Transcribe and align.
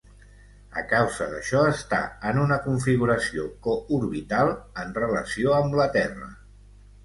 A 0.81 0.83
causa 0.93 1.27
d'això, 1.33 1.61
està 1.73 1.99
en 2.31 2.41
una 2.45 2.57
configuració 2.65 3.47
co-orbital 3.69 4.53
en 4.85 4.99
relació 4.99 5.57
amb 5.63 5.81
la 5.83 5.91
Terra. 6.01 6.35